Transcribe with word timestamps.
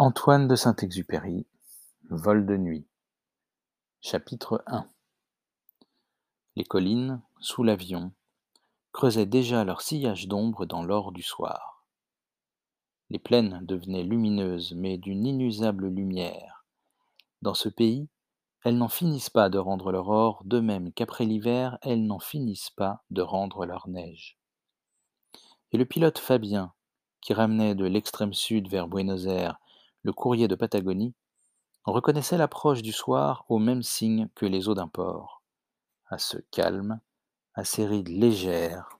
Antoine 0.00 0.46
de 0.46 0.54
Saint-Exupéry, 0.54 1.44
Vol 2.08 2.46
de 2.46 2.56
nuit. 2.56 2.86
Chapitre 4.00 4.62
I 4.68 4.82
Les 6.54 6.62
collines, 6.62 7.20
sous 7.40 7.64
l'avion, 7.64 8.12
creusaient 8.92 9.26
déjà 9.26 9.64
leur 9.64 9.80
sillage 9.80 10.28
d'ombre 10.28 10.66
dans 10.66 10.84
l'or 10.84 11.10
du 11.10 11.24
soir. 11.24 11.84
Les 13.10 13.18
plaines 13.18 13.58
devenaient 13.66 14.04
lumineuses, 14.04 14.72
mais 14.76 14.98
d'une 14.98 15.26
inusable 15.26 15.88
lumière. 15.88 16.64
Dans 17.42 17.54
ce 17.54 17.68
pays, 17.68 18.08
elles 18.62 18.78
n'en 18.78 18.86
finissent 18.86 19.30
pas 19.30 19.48
de 19.48 19.58
rendre 19.58 19.90
leur 19.90 20.10
or, 20.10 20.42
de 20.44 20.60
même 20.60 20.92
qu'après 20.92 21.24
l'hiver, 21.24 21.76
elles 21.82 22.06
n'en 22.06 22.20
finissent 22.20 22.70
pas 22.70 23.02
de 23.10 23.22
rendre 23.22 23.66
leur 23.66 23.88
neige. 23.88 24.38
Et 25.72 25.76
le 25.76 25.86
pilote 25.86 26.18
Fabien, 26.18 26.72
qui 27.20 27.34
ramenait 27.34 27.74
de 27.74 27.84
l'extrême 27.84 28.32
sud 28.32 28.68
vers 28.68 28.86
Buenos 28.86 29.26
Aires 29.26 29.58
le 30.02 30.12
courrier 30.12 30.48
de 30.48 30.54
Patagonie, 30.54 31.14
reconnaissait 31.84 32.36
l'approche 32.36 32.82
du 32.82 32.92
soir 32.92 33.44
au 33.48 33.58
même 33.58 33.82
signe 33.82 34.28
que 34.34 34.46
les 34.46 34.68
eaux 34.68 34.74
d'un 34.74 34.88
port, 34.88 35.42
à 36.06 36.18
ce 36.18 36.38
calme, 36.50 37.00
à 37.54 37.64
ces 37.64 37.86
rides 37.86 38.08
légères, 38.08 38.98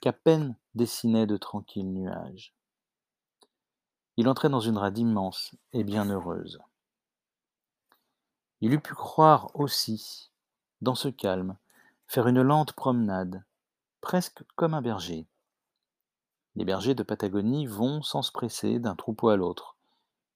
qu'à 0.00 0.12
peine 0.12 0.56
dessinaient 0.74 1.26
de 1.26 1.36
tranquilles 1.36 1.92
nuages. 1.92 2.54
Il 4.16 4.28
entrait 4.28 4.48
dans 4.48 4.60
une 4.60 4.78
rade 4.78 4.98
immense 4.98 5.54
et 5.72 5.84
bien 5.84 6.04
heureuse. 6.06 6.58
Il 8.60 8.74
eût 8.74 8.80
pu 8.80 8.94
croire 8.94 9.50
aussi, 9.54 10.30
dans 10.80 10.94
ce 10.94 11.08
calme, 11.08 11.56
faire 12.06 12.26
une 12.26 12.42
lente 12.42 12.72
promenade, 12.72 13.44
presque 14.00 14.42
comme 14.56 14.74
un 14.74 14.82
berger. 14.82 15.26
Les 16.56 16.64
bergers 16.64 16.94
de 16.94 17.02
Patagonie 17.02 17.66
vont 17.66 18.02
sans 18.02 18.22
se 18.22 18.32
presser 18.32 18.78
d'un 18.78 18.96
troupeau 18.96 19.28
à 19.28 19.36
l'autre, 19.36 19.76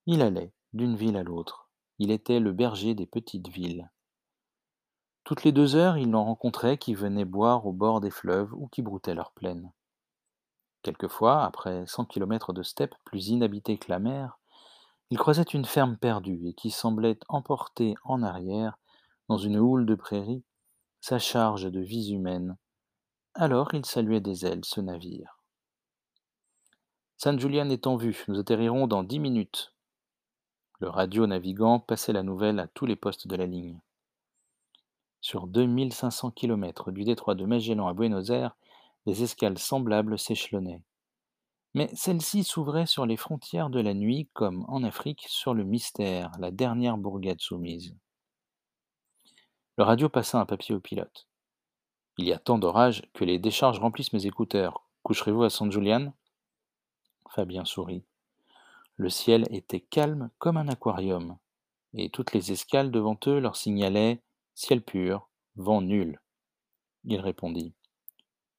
il 0.06 0.22
allait 0.22 0.52
d'une 0.72 0.96
ville 0.96 1.16
à 1.16 1.22
l'autre. 1.22 1.70
Il 1.98 2.10
était 2.10 2.40
le 2.40 2.52
berger 2.52 2.94
des 2.94 3.06
petites 3.06 3.48
villes. 3.48 3.90
Toutes 5.24 5.44
les 5.44 5.52
deux 5.52 5.76
heures, 5.76 5.96
il 5.96 6.14
en 6.14 6.24
rencontrait 6.24 6.76
qui 6.76 6.94
venaient 6.94 7.24
boire 7.24 7.64
au 7.64 7.72
bord 7.72 8.00
des 8.00 8.10
fleuves 8.10 8.52
ou 8.52 8.68
qui 8.68 8.82
broutaient 8.82 9.14
leurs 9.14 9.32
plaines. 9.32 9.72
Quelquefois, 10.82 11.44
après 11.44 11.86
cent 11.86 12.04
kilomètres 12.04 12.52
de 12.52 12.62
steppe 12.62 12.94
plus 13.04 13.28
inhabitée 13.28 13.78
que 13.78 13.90
la 13.90 13.98
mer, 13.98 14.38
il 15.10 15.16
croisait 15.16 15.42
une 15.42 15.64
ferme 15.64 15.96
perdue 15.96 16.48
et 16.48 16.54
qui 16.54 16.70
semblait 16.70 17.18
emporter 17.28 17.94
en 18.04 18.22
arrière, 18.22 18.78
dans 19.28 19.38
une 19.38 19.56
houle 19.56 19.86
de 19.86 19.94
prairies, 19.94 20.44
sa 21.00 21.18
charge 21.18 21.70
de 21.70 21.80
vies 21.80 22.12
humaines. 22.12 22.58
Alors 23.32 23.72
il 23.72 23.86
saluait 23.86 24.20
des 24.20 24.44
ailes 24.44 24.64
ce 24.64 24.82
navire. 24.82 25.38
San 27.16 27.40
Julian 27.40 27.70
est 27.70 27.86
en 27.86 27.96
vue, 27.96 28.24
nous 28.28 28.38
atterrirons 28.38 28.86
dans 28.86 29.02
dix 29.02 29.18
minutes. 29.18 29.73
Le 30.80 30.88
radio-navigant 30.88 31.78
passait 31.78 32.12
la 32.12 32.22
nouvelle 32.22 32.58
à 32.58 32.66
tous 32.66 32.84
les 32.84 32.96
postes 32.96 33.28
de 33.28 33.36
la 33.36 33.46
ligne. 33.46 33.80
Sur 35.20 35.46
2500 35.46 36.32
km 36.32 36.90
du 36.90 37.04
détroit 37.04 37.34
de 37.34 37.44
Magellan 37.44 37.86
à 37.86 37.94
Buenos 37.94 38.30
Aires, 38.30 38.56
des 39.06 39.22
escales 39.22 39.58
semblables 39.58 40.18
s'échelonnaient. 40.18 40.82
Mais 41.74 41.90
celle-ci 41.94 42.44
s'ouvrait 42.44 42.86
sur 42.86 43.06
les 43.06 43.16
frontières 43.16 43.70
de 43.70 43.80
la 43.80 43.94
nuit, 43.94 44.28
comme 44.32 44.64
en 44.68 44.82
Afrique 44.84 45.24
sur 45.28 45.54
le 45.54 45.64
mystère, 45.64 46.30
la 46.38 46.50
dernière 46.50 46.96
bourgade 46.96 47.40
soumise. 47.40 47.94
Le 49.76 49.84
radio 49.84 50.08
passa 50.08 50.40
un 50.40 50.46
papier 50.46 50.74
au 50.74 50.80
pilote. 50.80 51.26
Il 52.16 52.26
y 52.26 52.32
a 52.32 52.38
tant 52.38 52.58
d'orages 52.58 53.02
que 53.12 53.24
les 53.24 53.38
décharges 53.38 53.80
remplissent 53.80 54.12
mes 54.12 54.26
écouteurs. 54.26 54.86
Coucherez-vous 55.02 55.42
à 55.42 55.50
San 55.50 55.70
Julian? 55.70 56.12
Fabien 57.28 57.64
sourit. 57.64 58.04
Le 58.96 59.10
ciel 59.10 59.46
était 59.50 59.80
calme 59.80 60.30
comme 60.38 60.56
un 60.56 60.68
aquarium, 60.68 61.36
et 61.94 62.10
toutes 62.10 62.32
les 62.32 62.52
escales 62.52 62.90
devant 62.90 63.18
eux 63.26 63.40
leur 63.40 63.56
signalaient 63.56 64.22
ciel 64.54 64.82
pur, 64.82 65.28
vent 65.56 65.82
nul. 65.82 66.20
Il 67.04 67.20
répondit 67.20 67.74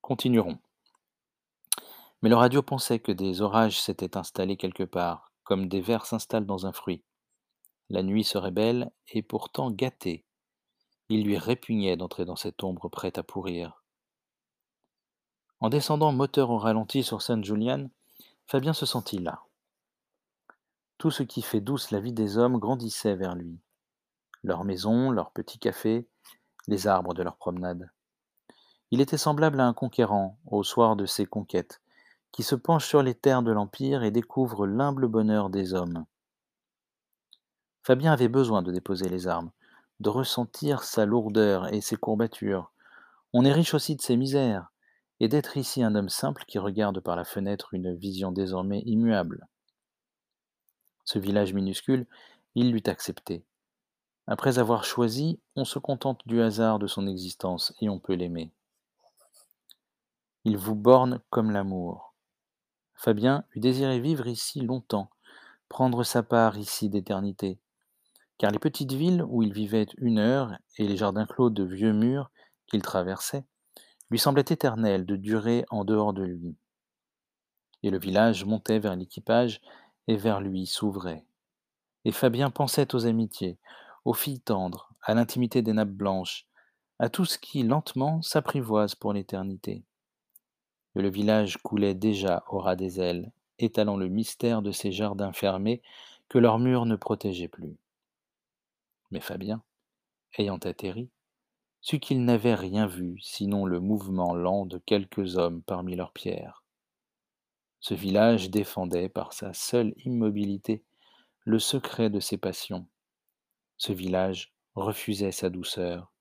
Continuerons. 0.01 0.59
Mais 2.21 2.29
le 2.29 2.35
radio 2.35 2.61
pensait 2.61 2.99
que 2.99 3.11
des 3.11 3.41
orages 3.41 3.79
s'étaient 3.79 4.17
installés 4.17 4.57
quelque 4.57 4.83
part, 4.83 5.31
comme 5.43 5.67
des 5.67 5.81
vers 5.81 6.05
s'installent 6.05 6.45
dans 6.45 6.65
un 6.65 6.71
fruit. 6.71 7.03
La 7.89 8.03
nuit 8.03 8.23
serait 8.23 8.51
belle 8.51 8.91
et 9.07 9.21
pourtant 9.21 9.71
gâtée. 9.71 10.25
Il 11.07 11.23
lui 11.23 11.37
répugnait 11.37 11.97
d'entrer 11.97 12.25
dans 12.25 12.35
cette 12.35 12.63
ombre 12.63 12.89
prête 12.89 13.17
à 13.17 13.23
pourrir. 13.23 13.83
En 15.59 15.69
descendant 15.69 16.11
moteur 16.11 16.49
au 16.49 16.57
ralenti 16.57 17.03
sur 17.03 17.21
Saint 17.21 17.41
Julian, 17.41 17.89
Fabien 18.47 18.73
se 18.73 18.85
sentit 18.85 19.19
là. 19.19 19.44
Tout 20.97 21.11
ce 21.11 21.23
qui 21.23 21.41
fait 21.41 21.61
douce 21.61 21.91
la 21.91 21.99
vie 21.99 22.13
des 22.13 22.37
hommes 22.37 22.57
grandissait 22.57 23.15
vers 23.15 23.35
lui. 23.35 23.59
Leurs 24.43 24.63
maisons, 24.63 25.11
leurs 25.11 25.31
petits 25.31 25.59
cafés, 25.59 26.07
les 26.67 26.87
arbres 26.87 27.13
de 27.13 27.21
leurs 27.21 27.35
promenades. 27.35 27.91
Il 28.91 29.01
était 29.01 29.17
semblable 29.17 29.59
à 29.59 29.65
un 29.65 29.73
conquérant, 29.73 30.39
au 30.45 30.63
soir 30.63 30.95
de 30.95 31.05
ses 31.05 31.25
conquêtes, 31.25 31.81
qui 32.31 32.43
se 32.43 32.55
penche 32.55 32.87
sur 32.87 33.03
les 33.03 33.13
terres 33.13 33.43
de 33.43 33.51
l'Empire 33.51 34.03
et 34.03 34.11
découvre 34.11 34.65
l'humble 34.65 35.07
bonheur 35.07 35.49
des 35.49 35.73
hommes. 35.73 36.05
Fabien 37.83 38.13
avait 38.13 38.29
besoin 38.29 38.61
de 38.61 38.71
déposer 38.71 39.09
les 39.09 39.27
armes, 39.27 39.51
de 39.99 40.09
ressentir 40.09 40.83
sa 40.83 41.05
lourdeur 41.05 41.73
et 41.73 41.81
ses 41.81 41.97
courbatures. 41.97 42.71
On 43.33 43.43
est 43.43 43.53
riche 43.53 43.73
aussi 43.73 43.95
de 43.95 44.01
ses 44.01 44.17
misères, 44.17 44.71
et 45.19 45.27
d'être 45.27 45.57
ici 45.57 45.83
un 45.83 45.95
homme 45.95 46.09
simple 46.09 46.45
qui 46.47 46.57
regarde 46.57 46.99
par 46.99 47.15
la 47.15 47.25
fenêtre 47.25 47.73
une 47.73 47.93
vision 47.93 48.31
désormais 48.31 48.81
immuable. 48.85 49.47
Ce 51.05 51.19
village 51.19 51.53
minuscule, 51.53 52.07
il 52.55 52.71
l'eût 52.71 52.83
accepté. 52.87 53.45
Après 54.27 54.57
avoir 54.57 54.83
choisi, 54.83 55.39
on 55.55 55.65
se 55.65 55.77
contente 55.77 56.21
du 56.25 56.41
hasard 56.41 56.79
de 56.79 56.87
son 56.87 57.07
existence 57.07 57.73
et 57.79 57.89
on 57.89 57.99
peut 57.99 58.15
l'aimer. 58.15 58.51
Il 60.43 60.57
vous 60.57 60.75
borne 60.75 61.21
comme 61.29 61.51
l'amour. 61.51 62.13
Fabien 62.95 63.45
eût 63.53 63.59
désiré 63.59 63.99
vivre 63.99 64.27
ici 64.27 64.61
longtemps, 64.61 65.09
prendre 65.69 66.03
sa 66.03 66.23
part 66.23 66.57
ici 66.57 66.89
d'éternité, 66.89 67.59
car 68.37 68.51
les 68.51 68.59
petites 68.59 68.93
villes 68.93 69.23
où 69.27 69.43
il 69.43 69.53
vivait 69.53 69.87
une 69.97 70.19
heure 70.19 70.57
et 70.77 70.87
les 70.87 70.97
jardins 70.97 71.25
clos 71.25 71.49
de 71.49 71.63
vieux 71.63 71.93
murs 71.93 72.31
qu'il 72.67 72.81
traversait 72.81 73.45
lui 74.09 74.19
semblaient 74.19 74.45
éternels 74.47 75.05
de 75.05 75.15
durer 75.15 75.65
en 75.69 75.83
dehors 75.83 76.13
de 76.13 76.23
lui. 76.23 76.55
Et 77.83 77.89
le 77.89 77.99
village 77.99 78.45
montait 78.45 78.79
vers 78.79 78.95
l'équipage 78.95 79.61
et 80.07 80.15
vers 80.15 80.41
lui 80.41 80.65
s'ouvrait. 80.65 81.25
Et 82.05 82.11
Fabien 82.11 82.49
pensait 82.49 82.93
aux 82.95 83.05
amitiés, 83.05 83.57
aux 84.05 84.13
filles 84.13 84.41
tendres, 84.41 84.93
à 85.01 85.13
l'intimité 85.13 85.61
des 85.61 85.73
nappes 85.73 85.89
blanches, 85.89 86.45
à 86.99 87.09
tout 87.09 87.25
ce 87.25 87.37
qui 87.37 87.63
lentement 87.63 88.21
s'apprivoise 88.21 88.95
pour 88.95 89.13
l'éternité. 89.13 89.83
Le 90.93 91.09
village 91.09 91.57
coulait 91.57 91.95
déjà 91.95 92.43
au 92.49 92.59
ras 92.59 92.75
des 92.75 93.01
ailes, 93.01 93.31
étalant 93.59 93.97
le 93.97 94.07
mystère 94.07 94.61
de 94.61 94.71
ces 94.71 94.91
jardins 94.91 95.33
fermés 95.33 95.81
que 96.29 96.37
leurs 96.37 96.59
murs 96.59 96.85
ne 96.85 96.95
protégeaient 96.95 97.47
plus. 97.47 97.77
Mais 99.11 99.19
Fabien, 99.19 99.61
ayant 100.37 100.57
atterri, 100.57 101.09
sut 101.81 101.99
qu'il 101.99 102.25
n'avait 102.25 102.55
rien 102.55 102.87
vu 102.87 103.19
sinon 103.21 103.65
le 103.65 103.79
mouvement 103.79 104.33
lent 104.33 104.65
de 104.65 104.77
quelques 104.77 105.37
hommes 105.37 105.61
parmi 105.61 105.95
leurs 105.95 106.13
pierres. 106.13 106.64
Ce 107.87 107.93
village 107.93 108.49
défendait 108.49 109.09
par 109.09 109.31
sa 109.31 109.53
seule 109.53 109.93
immobilité 110.05 110.83
le 111.43 111.59
secret 111.59 112.09
de 112.09 112.19
ses 112.19 112.35
passions. 112.35 112.87
Ce 113.77 113.93
village 113.93 114.55
refusait 114.73 115.31
sa 115.31 115.51
douceur. 115.51 116.11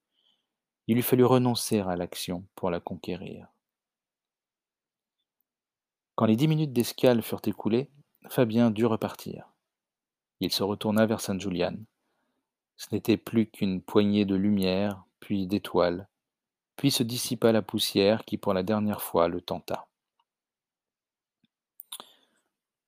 Il 0.88 0.98
eût 0.98 1.02
fallu 1.02 1.24
renoncer 1.24 1.80
à 1.80 1.96
l'action 1.96 2.46
pour 2.54 2.68
la 2.68 2.80
conquérir. 2.80 3.48
Quand 6.16 6.26
les 6.26 6.36
dix 6.36 6.48
minutes 6.48 6.74
d'escale 6.74 7.22
furent 7.22 7.40
écoulées, 7.46 7.90
Fabien 8.28 8.70
dut 8.70 8.84
repartir. 8.84 9.48
Il 10.40 10.52
se 10.52 10.62
retourna 10.62 11.06
vers 11.06 11.22
Saint 11.22 11.38
Julian. 11.38 11.76
Ce 12.76 12.88
n'était 12.92 13.16
plus 13.16 13.46
qu'une 13.46 13.80
poignée 13.80 14.26
de 14.26 14.34
lumière, 14.34 15.02
puis 15.18 15.46
d'étoiles, 15.46 16.10
puis 16.76 16.90
se 16.90 17.02
dissipa 17.02 17.52
la 17.52 17.62
poussière 17.62 18.26
qui 18.26 18.36
pour 18.36 18.52
la 18.52 18.62
dernière 18.62 19.00
fois 19.00 19.28
le 19.28 19.40
tenta. 19.40 19.88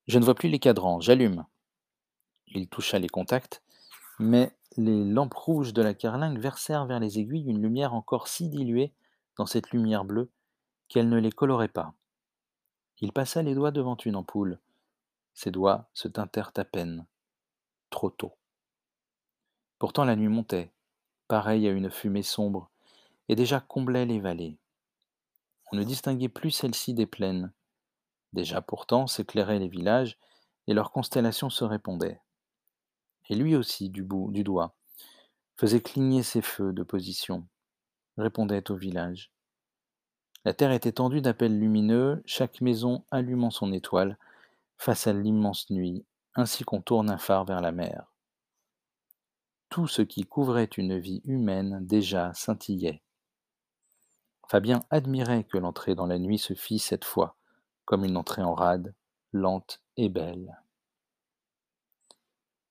Je 0.07 0.19
ne 0.19 0.25
vois 0.25 0.35
plus 0.35 0.49
les 0.49 0.59
cadrans, 0.59 1.01
j'allume. 1.01 1.47
Il 2.47 2.69
toucha 2.69 2.99
les 2.99 3.09
contacts, 3.09 3.63
mais 4.19 4.53
les 4.77 5.05
lampes 5.05 5.35
rouges 5.35 5.73
de 5.73 5.83
la 5.83 5.95
carlingue 5.95 6.39
versèrent 6.39 6.87
vers 6.87 7.01
les 7.01 7.19
aiguilles 7.19 7.49
une 7.49 7.63
lumière 7.63 7.95
encore 7.95 8.29
si 8.29 8.49
diluée 8.49 8.93
dans 9.37 9.47
cette 9.47 9.71
lumière 9.71 10.05
bleue 10.05 10.31
qu'elle 10.89 11.09
ne 11.09 11.19
les 11.19 11.33
colorait 11.33 11.69
pas. 11.69 11.95
Il 13.01 13.13
passa 13.13 13.43
les 13.43 13.55
doigts 13.55 13.73
devant 13.73 13.97
une 13.97 14.17
ampoule. 14.17 14.59
Ses 15.35 15.51
doigts 15.51 15.89
se 15.93 16.09
tintèrent 16.09 16.53
à 16.57 16.65
peine, 16.65 17.07
trop 17.91 18.11
tôt. 18.11 18.33
Pourtant 19.79 20.05
la 20.05 20.17
nuit 20.17 20.29
montait, 20.29 20.73
pareille 21.29 21.69
à 21.69 21.73
une 21.73 21.91
fumée 21.91 22.23
sombre, 22.23 22.71
et 23.29 23.35
déjà 23.35 23.61
comblait 23.61 24.07
les 24.07 24.21
vallées. 24.21 24.57
On 25.73 25.77
ne 25.77 25.83
distinguait 25.83 26.29
plus 26.29 26.53
celle-ci 26.53 26.95
des 26.95 27.07
plaines, 27.07 27.53
Déjà 28.37 28.61
pourtant 28.61 29.07
s'éclairaient 29.07 29.59
les 29.59 29.67
villages, 29.67 30.19
et 30.67 30.75
leurs 30.75 30.93
constellations 30.93 31.49
se 31.49 31.65
répondaient. 31.65 32.21
Et 33.31 33.35
lui 33.35 33.57
aussi, 33.57 33.89
du 33.89 34.03
bout 34.03 34.31
du 34.31 34.45
doigt, 34.45 34.77
faisait 35.57 35.81
cligner 35.81 36.23
ses 36.23 36.43
feux 36.43 36.75
de 36.75 36.83
position, 36.83 37.49
répondait 38.19 38.71
au 38.71 38.77
village. 38.77 39.33
La 40.45 40.53
terre 40.53 40.73
était 40.73 40.93
tendue 40.93 41.23
d'appels 41.23 41.59
lumineux, 41.59 42.23
chaque 42.27 42.61
maison 42.61 43.07
allumant 43.11 43.51
son 43.51 43.73
étoile 43.73 44.19
face 44.77 45.07
à 45.07 45.15
l'immense 45.15 45.71
nuit, 45.71 46.05
ainsi 46.35 46.63
qu'on 46.63 46.83
tourne 46.83 47.09
un 47.09 47.17
phare 47.17 47.47
vers 47.47 47.63
la 47.63 47.73
mer. 47.73 48.13
Tout 49.71 49.87
ce 49.87 50.03
qui 50.03 50.25
couvrait 50.25 50.65
une 50.77 50.99
vie 50.99 51.23
humaine 51.25 51.79
déjà 51.87 52.35
scintillait. 52.35 53.03
Fabien 54.47 54.85
admirait 54.91 55.45
que 55.45 55.57
l'entrée 55.57 55.95
dans 55.95 56.07
la 56.07 56.19
nuit 56.19 56.39
se 56.39 56.53
fît 56.53 56.79
cette 56.79 57.07
fois, 57.07 57.39
comme 57.87 58.05
une 58.05 58.19
entrée 58.19 58.43
en 58.43 58.55
rade, 58.55 58.95
lente 59.33 59.81
et 59.97 60.11
belle. 60.11 60.61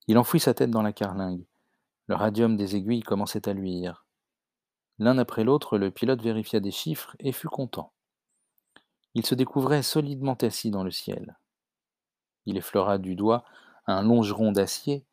Il 0.06 0.18
enfouit 0.18 0.38
sa 0.38 0.54
tête 0.54 0.70
dans 0.70 0.82
la 0.82 0.92
carlingue. 0.92 1.44
Le 2.06 2.14
radium 2.14 2.56
des 2.56 2.76
aiguilles 2.76 3.02
commençait 3.02 3.48
à 3.48 3.52
luire. 3.52 4.06
L'un 4.98 5.18
après 5.18 5.42
l'autre, 5.42 5.78
le 5.78 5.90
pilote 5.90 6.22
vérifia 6.22 6.60
des 6.60 6.70
chiffres 6.70 7.16
et 7.18 7.32
fut 7.32 7.48
content. 7.48 7.92
Il 9.14 9.26
se 9.26 9.34
découvrait 9.34 9.82
solidement 9.82 10.34
assis 10.34 10.70
dans 10.70 10.84
le 10.84 10.92
ciel. 10.92 11.36
Il 12.44 12.56
effleura 12.56 12.98
du 12.98 13.16
doigt 13.16 13.44
un 13.86 14.02
longeron 14.02 14.52
d'acier 14.52 15.04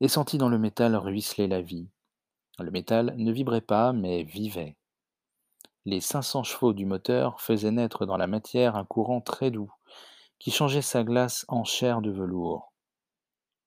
et 0.00 0.08
sentit 0.08 0.38
dans 0.38 0.48
le 0.48 0.58
métal 0.58 0.96
ruisseler 0.96 1.46
la 1.46 1.60
vie. 1.60 1.88
Le 2.58 2.70
métal 2.70 3.14
ne 3.16 3.32
vibrait 3.32 3.60
pas, 3.60 3.92
mais 3.92 4.24
vivait. 4.24 4.76
Les 5.84 6.00
500 6.00 6.44
chevaux 6.44 6.72
du 6.72 6.86
moteur 6.86 7.40
faisaient 7.40 7.72
naître 7.72 8.06
dans 8.06 8.16
la 8.16 8.28
matière 8.28 8.76
un 8.76 8.84
courant 8.84 9.20
très 9.20 9.50
doux, 9.50 9.72
qui 10.38 10.50
changeait 10.50 10.82
sa 10.82 11.02
glace 11.02 11.44
en 11.48 11.64
chair 11.64 12.00
de 12.02 12.10
velours. 12.10 12.72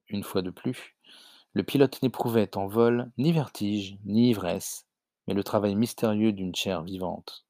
Une 0.07 0.23
fois 0.23 0.41
de 0.41 0.49
plus, 0.49 0.95
le 1.53 1.63
pilote 1.63 2.01
n'éprouvait 2.01 2.55
en 2.57 2.67
vol 2.67 3.11
ni 3.17 3.33
vertige, 3.33 3.97
ni 4.05 4.29
ivresse, 4.29 4.87
mais 5.27 5.33
le 5.33 5.43
travail 5.43 5.75
mystérieux 5.75 6.31
d'une 6.31 6.55
chair 6.55 6.83
vivante. 6.83 7.45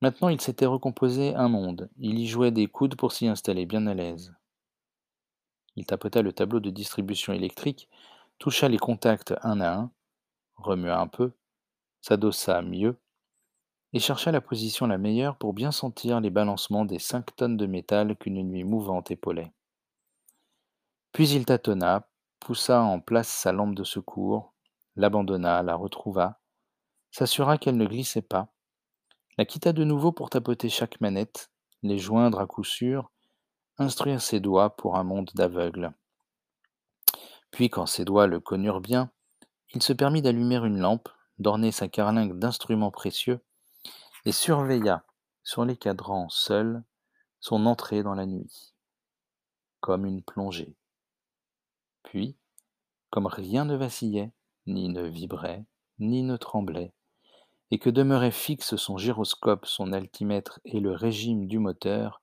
Maintenant, 0.00 0.30
il 0.30 0.40
s'était 0.40 0.66
recomposé 0.66 1.34
un 1.34 1.48
monde. 1.48 1.90
Il 1.98 2.18
y 2.18 2.26
jouait 2.26 2.50
des 2.50 2.66
coudes 2.66 2.96
pour 2.96 3.12
s'y 3.12 3.28
installer 3.28 3.66
bien 3.66 3.86
à 3.86 3.94
l'aise. 3.94 4.34
Il 5.76 5.86
tapota 5.86 6.22
le 6.22 6.32
tableau 6.32 6.60
de 6.60 6.70
distribution 6.70 7.32
électrique, 7.32 7.88
toucha 8.38 8.68
les 8.68 8.78
contacts 8.78 9.34
un 9.42 9.60
à 9.60 9.74
un, 9.74 9.90
remua 10.56 10.98
un 10.98 11.06
peu, 11.06 11.32
s'adossa 12.02 12.60
mieux, 12.60 13.00
et 13.94 13.98
chercha 13.98 14.30
la 14.30 14.42
position 14.42 14.86
la 14.86 14.98
meilleure 14.98 15.36
pour 15.36 15.54
bien 15.54 15.70
sentir 15.70 16.20
les 16.20 16.30
balancements 16.30 16.84
des 16.84 16.98
cinq 16.98 17.34
tonnes 17.36 17.56
de 17.56 17.66
métal 17.66 18.16
qu'une 18.16 18.42
nuit 18.42 18.64
mouvante 18.64 19.10
épaulait. 19.10 19.52
Puis 21.12 21.30
il 21.30 21.46
tâtonna, 21.46 22.08
poussa 22.40 22.82
en 22.82 23.00
place 23.00 23.28
sa 23.28 23.52
lampe 23.52 23.74
de 23.74 23.84
secours, 23.84 24.52
l'abandonna, 24.96 25.62
la 25.62 25.74
retrouva, 25.74 26.40
s'assura 27.10 27.58
qu'elle 27.58 27.76
ne 27.76 27.86
glissait 27.86 28.22
pas, 28.22 28.52
la 29.38 29.44
quitta 29.44 29.72
de 29.72 29.84
nouveau 29.84 30.12
pour 30.12 30.30
tapoter 30.30 30.68
chaque 30.68 31.00
manette, 31.00 31.50
les 31.82 31.98
joindre 31.98 32.40
à 32.40 32.46
coup 32.46 32.64
sûr, 32.64 33.10
instruire 33.78 34.20
ses 34.20 34.40
doigts 34.40 34.76
pour 34.76 34.96
un 34.96 35.04
monde 35.04 35.30
d'aveugles. 35.34 35.92
Puis, 37.50 37.70
quand 37.70 37.86
ses 37.86 38.04
doigts 38.04 38.26
le 38.26 38.40
connurent 38.40 38.80
bien, 38.80 39.10
il 39.74 39.82
se 39.82 39.92
permit 39.92 40.22
d'allumer 40.22 40.56
une 40.56 40.78
lampe, 40.78 41.08
d'orner 41.38 41.72
sa 41.72 41.88
carlingue 41.88 42.38
d'instruments 42.38 42.90
précieux, 42.90 43.40
et 44.24 44.32
surveilla, 44.32 45.04
sur 45.42 45.64
les 45.64 45.76
cadrans 45.76 46.28
seul, 46.28 46.82
son 47.40 47.66
entrée 47.66 48.02
dans 48.02 48.14
la 48.14 48.26
nuit, 48.26 48.74
comme 49.80 50.06
une 50.06 50.22
plongée. 50.22 50.76
Puis, 52.04 52.36
comme 53.10 53.26
rien 53.26 53.64
ne 53.64 53.74
vacillait, 53.74 54.32
ni 54.66 54.88
ne 54.88 55.02
vibrait, 55.02 55.64
ni 55.98 56.22
ne 56.22 56.36
tremblait, 56.36 56.92
et 57.70 57.78
que 57.78 57.90
demeuraient 57.90 58.30
fixes 58.30 58.76
son 58.76 58.98
gyroscope, 58.98 59.66
son 59.66 59.92
altimètre 59.92 60.60
et 60.64 60.78
le 60.78 60.92
régime 60.92 61.46
du 61.46 61.58
moteur, 61.58 62.22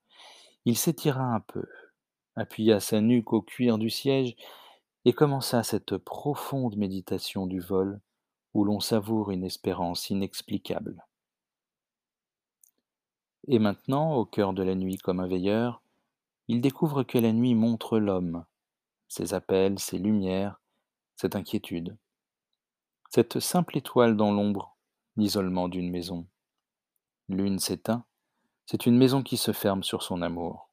il 0.65 0.77
s'étira 0.77 1.23
un 1.23 1.39
peu, 1.39 1.65
appuya 2.35 2.79
sa 2.79 3.01
nuque 3.01 3.33
au 3.33 3.41
cuir 3.41 3.77
du 3.77 3.89
siège 3.89 4.35
et 5.05 5.13
commença 5.13 5.63
cette 5.63 5.97
profonde 5.97 6.77
méditation 6.77 7.47
du 7.47 7.59
vol 7.59 7.99
où 8.53 8.63
l'on 8.63 8.79
savoure 8.79 9.31
une 9.31 9.43
espérance 9.43 10.09
inexplicable. 10.09 11.05
Et 13.47 13.59
maintenant, 13.59 14.15
au 14.15 14.25
cœur 14.25 14.53
de 14.53 14.63
la 14.63 14.75
nuit 14.75 14.97
comme 14.97 15.19
un 15.19 15.27
veilleur, 15.27 15.81
il 16.47 16.61
découvre 16.61 17.03
que 17.03 17.17
la 17.17 17.31
nuit 17.31 17.55
montre 17.55 17.99
l'homme, 17.99 18.45
ses 19.07 19.33
appels, 19.33 19.79
ses 19.79 19.97
lumières, 19.97 20.61
cette 21.15 21.35
inquiétude. 21.35 21.97
Cette 23.09 23.39
simple 23.39 23.77
étoile 23.77 24.15
dans 24.15 24.31
l'ombre, 24.31 24.77
l'isolement 25.17 25.67
d'une 25.67 25.89
maison. 25.89 26.27
L'une 27.27 27.59
s'éteint, 27.59 28.05
c'est 28.65 28.85
une 28.85 28.97
maison 28.97 29.23
qui 29.23 29.37
se 29.37 29.51
ferme 29.51 29.83
sur 29.83 30.03
son 30.03 30.21
amour. 30.21 30.69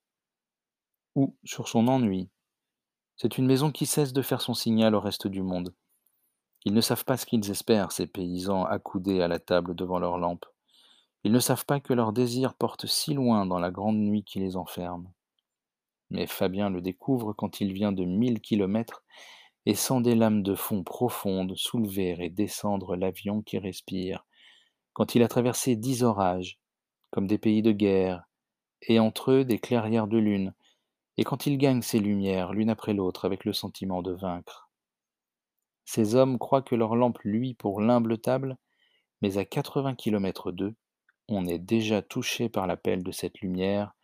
Ou 1.14 1.34
sur 1.44 1.69
son 1.69 1.88
ennui. 1.88 2.29
C'est 3.17 3.38
une 3.38 3.46
maison 3.46 3.72
qui 3.72 3.87
cesse 3.87 4.12
de 4.12 4.20
faire 4.20 4.43
son 4.43 4.52
signal 4.52 4.94
au 4.94 5.00
reste 5.00 5.26
du 5.26 5.40
monde. 5.40 5.75
Ils 6.66 6.74
ne 6.74 6.80
savent 6.80 7.04
pas 7.04 7.16
ce 7.16 7.26
qu'ils 7.26 7.48
espèrent, 7.48 7.92
ces 7.92 8.08
paysans 8.08 8.64
accoudés 8.64 9.22
à 9.22 9.28
la 9.28 9.38
table 9.38 9.76
devant 9.76 10.00
leur 10.00 10.18
lampe. 10.18 10.46
Ils 11.22 11.30
ne 11.30 11.38
savent 11.38 11.64
pas 11.64 11.78
que 11.78 11.92
leur 11.92 12.12
désir 12.12 12.54
porte 12.54 12.86
si 12.86 13.14
loin 13.14 13.46
dans 13.46 13.60
la 13.60 13.70
grande 13.70 13.98
nuit 13.98 14.24
qui 14.24 14.40
les 14.40 14.56
enferme. 14.56 15.08
Mais 16.10 16.26
Fabien 16.26 16.68
le 16.68 16.82
découvre 16.82 17.32
quand 17.32 17.60
il 17.60 17.72
vient 17.72 17.92
de 17.92 18.04
mille 18.04 18.40
kilomètres 18.40 19.04
et 19.64 19.76
sent 19.76 20.00
des 20.00 20.16
lames 20.16 20.42
de 20.42 20.56
fond 20.56 20.82
profondes 20.82 21.54
soulever 21.54 22.16
et 22.18 22.30
descendre 22.30 22.96
l'avion 22.96 23.42
qui 23.42 23.58
respire, 23.58 24.26
quand 24.92 25.14
il 25.14 25.22
a 25.22 25.28
traversé 25.28 25.76
dix 25.76 26.02
orages, 26.02 26.58
comme 27.12 27.28
des 27.28 27.38
pays 27.38 27.62
de 27.62 27.70
guerre, 27.70 28.24
et 28.82 28.98
entre 28.98 29.30
eux 29.30 29.44
des 29.44 29.60
clairières 29.60 30.08
de 30.08 30.19
lune, 30.19 30.52
et 31.16 31.22
quand 31.22 31.46
il 31.46 31.58
gagne 31.58 31.82
ces 31.82 32.00
lumières 32.00 32.52
l'une 32.52 32.70
après 32.70 32.92
l'autre 32.92 33.24
avec 33.24 33.44
le 33.44 33.52
sentiment 33.52 34.02
de 34.02 34.10
vaincre. 34.10 34.65
Ces 35.86 36.16
hommes 36.16 36.38
croient 36.38 36.62
que 36.62 36.74
leur 36.74 36.96
lampe 36.96 37.20
luit 37.22 37.54
pour 37.54 37.80
l'humble 37.80 38.18
table, 38.18 38.58
mais 39.22 39.38
à 39.38 39.44
quatre-vingts 39.44 39.94
kilomètres 39.94 40.52
d'eux, 40.52 40.74
on 41.28 41.46
est 41.46 41.58
déjà 41.58 42.02
touché 42.02 42.48
par 42.48 42.66
l'appel 42.66 43.02
de 43.02 43.12
cette 43.12 43.40
lumière 43.40 43.94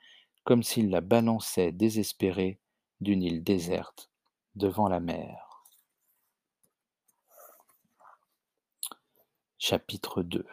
comme 0.44 0.62
s'il 0.62 0.90
la 0.90 1.00
balançait 1.00 1.72
désespérée 1.72 2.58
d'une 3.00 3.22
île 3.22 3.44
déserte 3.44 4.10
devant 4.54 4.88
la 4.88 5.00
mer. 5.00 5.64
Chapitre 9.58 10.22
2 10.22 10.46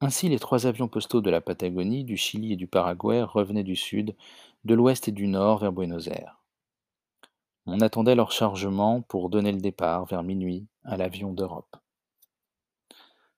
Ainsi 0.00 0.28
les 0.28 0.38
trois 0.38 0.66
avions 0.66 0.88
postaux 0.88 1.20
de 1.20 1.30
la 1.30 1.40
Patagonie, 1.40 2.04
du 2.04 2.16
Chili 2.16 2.52
et 2.52 2.56
du 2.56 2.66
Paraguay 2.66 3.22
revenaient 3.22 3.62
du 3.62 3.76
sud, 3.76 4.16
de 4.64 4.74
l'ouest 4.74 5.08
et 5.08 5.12
du 5.12 5.28
nord 5.28 5.58
vers 5.58 5.72
Buenos 5.72 6.08
Aires. 6.08 6.41
On 7.66 7.80
attendait 7.80 8.16
leur 8.16 8.32
chargement 8.32 9.02
pour 9.02 9.30
donner 9.30 9.52
le 9.52 9.60
départ 9.60 10.04
vers 10.06 10.24
minuit 10.24 10.66
à 10.84 10.96
l'avion 10.96 11.32
d'Europe. 11.32 11.76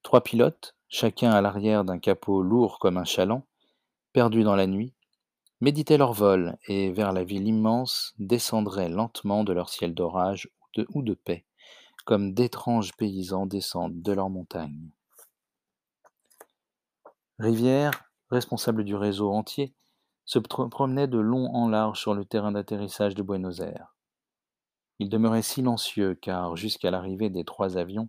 Trois 0.02 0.22
pilotes, 0.22 0.74
chacun 0.88 1.30
à 1.30 1.42
l'arrière 1.42 1.84
d'un 1.84 1.98
capot 1.98 2.42
lourd 2.42 2.78
comme 2.78 2.96
un 2.96 3.04
chaland, 3.04 3.44
perdus 4.12 4.42
dans 4.42 4.56
la 4.56 4.66
nuit, 4.66 4.94
méditaient 5.60 5.98
leur 5.98 6.12
vol 6.12 6.56
et, 6.68 6.90
vers 6.90 7.12
la 7.12 7.24
ville 7.24 7.46
immense, 7.46 8.14
descendraient 8.18 8.88
lentement 8.88 9.44
de 9.44 9.52
leur 9.52 9.68
ciel 9.68 9.94
d'orage 9.94 10.48
ou 10.88 11.02
de 11.02 11.14
paix, 11.14 11.44
comme 12.04 12.32
d'étranges 12.32 12.92
paysans 12.96 13.46
descendent 13.46 14.02
de 14.02 14.12
leurs 14.12 14.30
montagnes. 14.30 14.90
Rivière, 17.38 18.10
responsable 18.30 18.84
du 18.84 18.94
réseau 18.94 19.32
entier, 19.32 19.74
se 20.24 20.38
promenait 20.38 21.08
de 21.08 21.18
long 21.18 21.46
en 21.54 21.68
large 21.68 22.00
sur 22.00 22.14
le 22.14 22.24
terrain 22.24 22.52
d'atterrissage 22.52 23.14
de 23.14 23.22
Buenos 23.22 23.60
Aires. 23.60 23.93
Il 24.98 25.08
demeurait 25.08 25.42
silencieux 25.42 26.14
car, 26.14 26.56
jusqu'à 26.56 26.90
l'arrivée 26.90 27.30
des 27.30 27.44
trois 27.44 27.76
avions, 27.76 28.08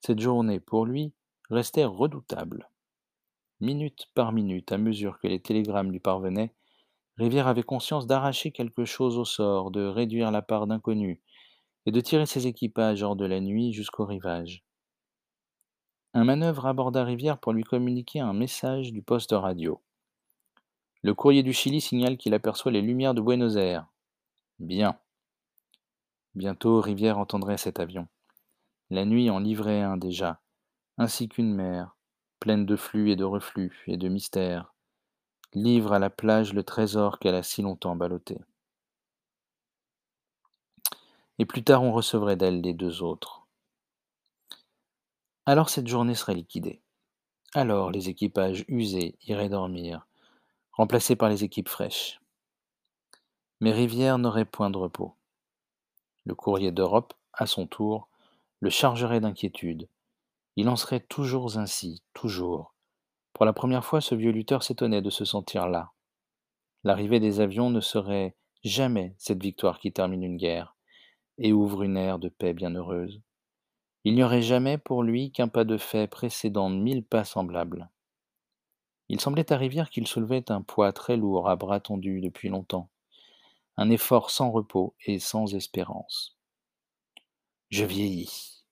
cette 0.00 0.20
journée, 0.20 0.60
pour 0.60 0.86
lui, 0.86 1.12
restait 1.50 1.84
redoutable. 1.84 2.68
Minute 3.60 4.08
par 4.14 4.32
minute, 4.32 4.72
à 4.72 4.78
mesure 4.78 5.18
que 5.20 5.28
les 5.28 5.40
télégrammes 5.40 5.92
lui 5.92 6.00
parvenaient, 6.00 6.52
Rivière 7.18 7.46
avait 7.46 7.62
conscience 7.62 8.06
d'arracher 8.06 8.50
quelque 8.50 8.84
chose 8.84 9.18
au 9.18 9.24
sort, 9.24 9.70
de 9.70 9.84
réduire 9.84 10.30
la 10.30 10.42
part 10.42 10.66
d'inconnus, 10.66 11.18
et 11.86 11.92
de 11.92 12.00
tirer 12.00 12.26
ses 12.26 12.46
équipages 12.46 13.02
hors 13.02 13.16
de 13.16 13.26
la 13.26 13.40
nuit 13.40 13.72
jusqu'au 13.72 14.06
rivage. 14.06 14.64
Un 16.14 16.24
manœuvre 16.24 16.66
aborda 16.66 17.04
Rivière 17.04 17.38
pour 17.38 17.52
lui 17.52 17.64
communiquer 17.64 18.20
un 18.20 18.32
message 18.32 18.92
du 18.92 19.02
poste 19.02 19.32
radio. 19.32 19.80
Le 21.02 21.14
courrier 21.14 21.42
du 21.42 21.52
Chili 21.52 21.80
signale 21.80 22.16
qu'il 22.16 22.34
aperçoit 22.34 22.72
les 22.72 22.82
lumières 22.82 23.14
de 23.14 23.20
Buenos 23.20 23.56
Aires. 23.56 23.86
Bien. 24.58 24.98
Bientôt 26.34 26.80
Rivière 26.80 27.18
entendrait 27.18 27.58
cet 27.58 27.78
avion. 27.78 28.08
La 28.88 29.04
nuit 29.04 29.28
en 29.28 29.38
livrait 29.38 29.82
un 29.82 29.98
déjà, 29.98 30.40
ainsi 30.96 31.28
qu'une 31.28 31.54
mer, 31.54 31.94
pleine 32.40 32.64
de 32.64 32.76
flux 32.76 33.10
et 33.10 33.16
de 33.16 33.24
reflux 33.24 33.82
et 33.86 33.98
de 33.98 34.08
mystères, 34.08 34.74
livre 35.52 35.92
à 35.92 35.98
la 35.98 36.08
plage 36.08 36.54
le 36.54 36.64
trésor 36.64 37.18
qu'elle 37.18 37.34
a 37.34 37.42
si 37.42 37.60
longtemps 37.60 37.96
ballotté. 37.96 38.38
Et 41.38 41.44
plus 41.44 41.62
tard 41.62 41.82
on 41.82 41.92
recevrait 41.92 42.36
d'elle 42.36 42.62
les 42.62 42.72
deux 42.74 43.02
autres. 43.02 43.46
Alors 45.44 45.68
cette 45.68 45.88
journée 45.88 46.14
serait 46.14 46.34
liquidée. 46.34 46.80
Alors 47.54 47.90
les 47.90 48.08
équipages 48.08 48.64
usés 48.68 49.18
iraient 49.26 49.50
dormir, 49.50 50.06
remplacés 50.72 51.16
par 51.16 51.28
les 51.28 51.44
équipes 51.44 51.68
fraîches. 51.68 52.20
Mais 53.60 53.72
Rivière 53.72 54.16
n'aurait 54.16 54.46
point 54.46 54.70
de 54.70 54.78
repos. 54.78 55.14
Le 56.24 56.34
courrier 56.34 56.72
d'Europe, 56.72 57.14
à 57.32 57.46
son 57.46 57.66
tour, 57.66 58.08
le 58.60 58.70
chargerait 58.70 59.20
d'inquiétude. 59.20 59.88
Il 60.56 60.68
en 60.68 60.76
serait 60.76 61.00
toujours 61.00 61.58
ainsi, 61.58 62.02
toujours. 62.14 62.74
Pour 63.32 63.44
la 63.44 63.52
première 63.52 63.84
fois, 63.84 64.00
ce 64.00 64.14
vieux 64.14 64.30
lutteur 64.30 64.62
s'étonnait 64.62 65.02
de 65.02 65.10
se 65.10 65.24
sentir 65.24 65.68
là. 65.68 65.92
L'arrivée 66.84 67.20
des 67.20 67.40
avions 67.40 67.70
ne 67.70 67.80
serait 67.80 68.36
jamais 68.64 69.14
cette 69.18 69.42
victoire 69.42 69.78
qui 69.78 69.92
termine 69.92 70.22
une 70.22 70.36
guerre 70.36 70.76
et 71.38 71.52
ouvre 71.52 71.82
une 71.82 71.96
ère 71.96 72.18
de 72.18 72.28
paix 72.28 72.52
bienheureuse. 72.52 73.20
Il 74.04 74.14
n'y 74.14 74.22
aurait 74.22 74.42
jamais 74.42 74.78
pour 74.78 75.02
lui 75.02 75.32
qu'un 75.32 75.48
pas 75.48 75.64
de 75.64 75.76
fait 75.76 76.06
précédant 76.06 76.68
mille 76.68 77.04
pas 77.04 77.24
semblables. 77.24 77.88
Il 79.08 79.20
semblait 79.20 79.52
à 79.52 79.56
Rivière 79.56 79.90
qu'il 79.90 80.06
soulevait 80.06 80.50
un 80.50 80.62
poids 80.62 80.92
très 80.92 81.16
lourd 81.16 81.48
à 81.48 81.56
bras 81.56 81.80
tendus 81.80 82.20
depuis 82.20 82.48
longtemps, 82.48 82.88
un 83.76 83.90
effort 83.90 84.30
sans 84.30 84.50
repos 84.50 84.94
et 85.06 85.18
sans 85.18 85.54
espérance. 85.54 86.38
Je 87.70 87.84
vieillis. 87.84 88.64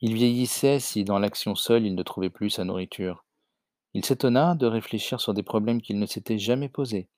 Il 0.00 0.14
vieillissait 0.14 0.80
si 0.80 1.04
dans 1.04 1.18
l'action 1.18 1.54
seule 1.54 1.84
il 1.84 1.94
ne 1.94 2.02
trouvait 2.02 2.30
plus 2.30 2.50
sa 2.50 2.64
nourriture. 2.64 3.24
Il 3.92 4.04
s'étonna 4.04 4.54
de 4.54 4.66
réfléchir 4.66 5.20
sur 5.20 5.34
des 5.34 5.42
problèmes 5.42 5.82
qu'il 5.82 5.98
ne 5.98 6.06
s'était 6.06 6.38
jamais 6.38 6.68
posés. 6.68 7.08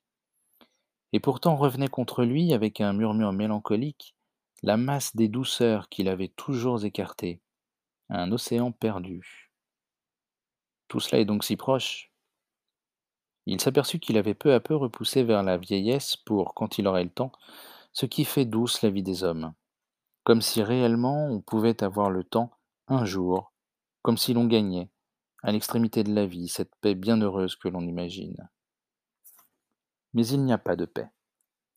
Et 1.12 1.20
pourtant 1.20 1.56
revenait 1.56 1.88
contre 1.88 2.24
lui, 2.24 2.54
avec 2.54 2.80
un 2.80 2.92
murmure 2.92 3.32
mélancolique, 3.32 4.14
la 4.62 4.76
masse 4.76 5.14
des 5.14 5.28
douceurs 5.28 5.88
qu'il 5.88 6.08
avait 6.08 6.32
toujours 6.36 6.84
écartées, 6.84 7.40
un 8.08 8.32
océan 8.32 8.72
perdu. 8.72 9.50
Tout 10.88 11.00
cela 11.00 11.20
est 11.20 11.24
donc 11.24 11.44
si 11.44 11.56
proche. 11.56 12.11
Il 13.46 13.60
s'aperçut 13.60 13.98
qu'il 13.98 14.16
avait 14.16 14.34
peu 14.34 14.54
à 14.54 14.60
peu 14.60 14.76
repoussé 14.76 15.24
vers 15.24 15.42
la 15.42 15.56
vieillesse 15.56 16.16
pour, 16.16 16.54
quand 16.54 16.78
il 16.78 16.86
aurait 16.86 17.04
le 17.04 17.10
temps, 17.10 17.32
ce 17.92 18.06
qui 18.06 18.24
fait 18.24 18.44
douce 18.44 18.82
la 18.82 18.90
vie 18.90 19.02
des 19.02 19.24
hommes, 19.24 19.52
comme 20.24 20.40
si 20.40 20.62
réellement 20.62 21.26
on 21.26 21.40
pouvait 21.40 21.82
avoir 21.82 22.10
le 22.10 22.24
temps 22.24 22.52
un 22.86 23.04
jour, 23.04 23.52
comme 24.02 24.16
si 24.16 24.32
l'on 24.32 24.46
gagnait, 24.46 24.90
à 25.42 25.50
l'extrémité 25.50 26.04
de 26.04 26.14
la 26.14 26.26
vie, 26.26 26.48
cette 26.48 26.74
paix 26.76 26.94
bienheureuse 26.94 27.56
que 27.56 27.68
l'on 27.68 27.82
imagine. 27.82 28.48
Mais 30.14 30.26
il 30.26 30.44
n'y 30.44 30.52
a 30.52 30.58
pas 30.58 30.76
de 30.76 30.84
paix. 30.84 31.08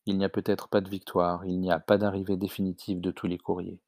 Il 0.04 0.18
n'y 0.18 0.24
a 0.24 0.28
peut-être 0.28 0.68
pas 0.68 0.80
de 0.80 0.88
victoire, 0.88 1.44
il 1.46 1.58
n'y 1.58 1.72
a 1.72 1.80
pas 1.80 1.98
d'arrivée 1.98 2.36
définitive 2.36 3.00
de 3.00 3.10
tous 3.10 3.26
les 3.26 3.38
courriers. 3.38 3.80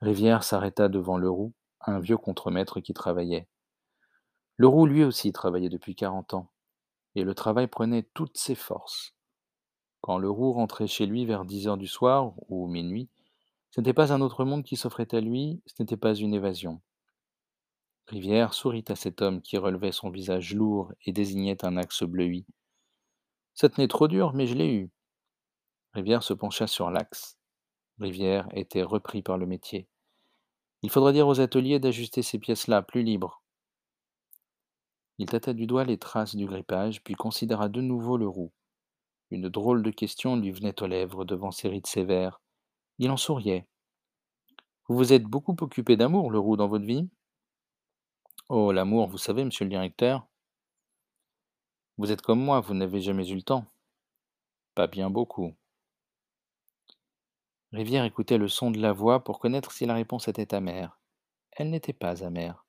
Rivière 0.00 0.42
s'arrêta 0.42 0.88
devant 0.88 1.18
Leroux, 1.18 1.52
un 1.80 2.00
vieux 2.00 2.16
contremaître 2.16 2.80
qui 2.80 2.94
travaillait. 2.94 3.48
Leroux 4.58 4.86
lui 4.86 5.04
aussi 5.04 5.32
travaillait 5.32 5.68
depuis 5.68 5.94
quarante 5.94 6.34
ans, 6.34 6.50
et 7.14 7.22
le 7.22 7.34
travail 7.34 7.66
prenait 7.66 8.02
toutes 8.14 8.38
ses 8.38 8.54
forces. 8.54 9.14
Quand 10.00 10.18
Leroux 10.18 10.52
rentrait 10.52 10.86
chez 10.86 11.06
lui 11.06 11.24
vers 11.24 11.44
dix 11.44 11.66
heures 11.66 11.76
du 11.76 11.86
soir 11.86 12.34
ou 12.48 12.66
minuit, 12.66 13.08
ce 13.70 13.80
n'était 13.80 13.94
pas 13.94 14.12
un 14.12 14.20
autre 14.20 14.44
monde 14.44 14.62
qui 14.62 14.76
s'offrait 14.76 15.14
à 15.14 15.20
lui, 15.20 15.62
ce 15.66 15.82
n'était 15.82 15.96
pas 15.96 16.14
une 16.14 16.34
évasion. 16.34 16.80
Rivière 18.06 18.52
sourit 18.52 18.84
à 18.88 18.96
cet 18.96 19.22
homme 19.22 19.40
qui 19.40 19.56
relevait 19.56 19.92
son 19.92 20.10
visage 20.10 20.54
lourd 20.54 20.92
et 21.06 21.12
désignait 21.12 21.64
un 21.64 21.76
axe 21.76 22.02
bleui. 22.02 22.44
Ça 23.54 23.68
tenait 23.68 23.88
trop 23.88 24.08
dur, 24.08 24.34
mais 24.34 24.46
je 24.46 24.54
l'ai 24.54 24.72
eu. 24.74 24.90
Rivière 25.94 26.22
se 26.22 26.34
pencha 26.34 26.66
sur 26.66 26.90
l'axe. 26.90 27.38
Rivière 27.98 28.48
était 28.52 28.82
repris 28.82 29.22
par 29.22 29.38
le 29.38 29.46
métier. 29.46 29.88
Il 30.82 30.90
faudrait 30.90 31.12
dire 31.12 31.28
aux 31.28 31.40
ateliers 31.40 31.78
d'ajuster 31.78 32.20
ces 32.20 32.38
pièces-là, 32.38 32.82
plus 32.82 33.02
libres. 33.02 33.43
Il 35.18 35.26
tâta 35.26 35.52
du 35.52 35.66
doigt 35.66 35.84
les 35.84 35.98
traces 35.98 36.34
du 36.34 36.46
grippage, 36.46 37.02
puis 37.02 37.14
considéra 37.14 37.68
de 37.68 37.80
nouveau 37.80 38.16
le 38.16 38.26
roux. 38.26 38.52
Une 39.30 39.48
drôle 39.48 39.82
de 39.82 39.90
question 39.90 40.36
lui 40.36 40.50
venait 40.50 40.82
aux 40.82 40.86
lèvres 40.86 41.24
devant 41.24 41.50
ses 41.50 41.68
rides 41.68 41.86
sévères. 41.86 42.40
Il 42.98 43.10
en 43.10 43.16
souriait. 43.16 43.66
Vous 44.88 44.96
vous 44.96 45.12
êtes 45.12 45.24
beaucoup 45.24 45.56
occupé 45.60 45.96
d'amour, 45.96 46.30
le 46.30 46.38
roux, 46.38 46.56
dans 46.56 46.68
votre 46.68 46.84
vie? 46.84 47.08
Oh, 48.48 48.72
l'amour, 48.72 49.08
vous 49.08 49.18
savez, 49.18 49.44
monsieur 49.44 49.64
le 49.64 49.70
directeur. 49.70 50.26
Vous 51.96 52.12
êtes 52.12 52.22
comme 52.22 52.40
moi, 52.40 52.60
vous 52.60 52.74
n'avez 52.74 53.00
jamais 53.00 53.28
eu 53.30 53.36
le 53.36 53.42
temps. 53.42 53.66
Pas 54.74 54.88
bien 54.88 55.10
beaucoup. 55.10 55.54
Rivière 57.72 58.04
écoutait 58.04 58.38
le 58.38 58.48
son 58.48 58.70
de 58.70 58.80
la 58.80 58.92
voix 58.92 59.24
pour 59.24 59.38
connaître 59.38 59.72
si 59.72 59.86
la 59.86 59.94
réponse 59.94 60.28
était 60.28 60.54
amère. 60.54 60.98
Elle 61.52 61.70
n'était 61.70 61.92
pas 61.92 62.24
amère. 62.24 62.63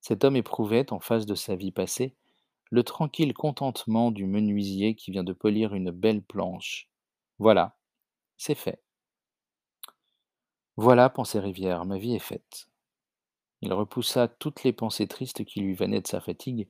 Cet 0.00 0.24
homme 0.24 0.36
éprouvait, 0.36 0.92
en 0.92 1.00
face 1.00 1.26
de 1.26 1.34
sa 1.34 1.56
vie 1.56 1.72
passée, 1.72 2.14
le 2.70 2.82
tranquille 2.84 3.34
contentement 3.34 4.10
du 4.10 4.26
menuisier 4.26 4.94
qui 4.94 5.10
vient 5.10 5.24
de 5.24 5.32
polir 5.32 5.74
une 5.74 5.90
belle 5.90 6.22
planche. 6.22 6.88
Voilà, 7.38 7.76
c'est 8.36 8.54
fait. 8.54 8.82
Voilà, 10.76 11.10
pensait 11.10 11.40
Rivière, 11.40 11.84
ma 11.84 11.98
vie 11.98 12.14
est 12.14 12.20
faite. 12.20 12.68
Il 13.60 13.72
repoussa 13.72 14.28
toutes 14.28 14.62
les 14.62 14.72
pensées 14.72 15.06
tristes 15.06 15.44
qui 15.44 15.60
lui 15.60 15.74
venaient 15.74 16.00
de 16.00 16.06
sa 16.06 16.20
fatigue 16.20 16.68